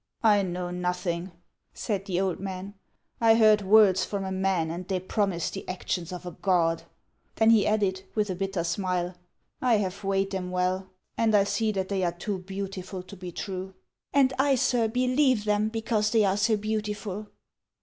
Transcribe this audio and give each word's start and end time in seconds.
"I 0.23 0.41
know 0.41 0.71
nothing," 0.71 1.31
said 1.75 2.05
the 2.07 2.19
old 2.19 2.39
man." 2.39 2.73
I 3.21 3.35
heard 3.35 3.61
words 3.61 4.03
from 4.03 4.25
a 4.25 4.31
man, 4.31 4.71
and 4.71 4.87
they 4.87 4.99
promised 4.99 5.53
the 5.53 5.69
actions 5.69 6.11
of 6.11 6.25
a 6.25 6.31
god." 6.31 6.81
Then 7.35 7.51
he 7.51 7.67
added, 7.67 8.01
with 8.15 8.27
a 8.31 8.35
bitter 8.35 8.63
smile:" 8.63 9.13
I 9.71 9.75
have 9.77 10.03
weighed 10.03 10.31
them 10.31 10.49
well, 10.49 10.89
and 11.19 11.35
I 11.35 11.43
see 11.43 11.71
that 11.73 11.89
they 11.89 12.03
are 12.03 12.11
too 12.13 12.39
beautiful 12.39 13.03
to 13.03 13.15
be 13.15 13.31
true." 13.31 13.75
"And 14.11 14.33
I, 14.39 14.55
sir, 14.55 14.87
believe 14.87 15.45
them 15.45 15.69
because 15.69 16.09
they 16.09 16.25
are 16.25 16.35
so 16.37 16.57
beautiful." 16.57 17.27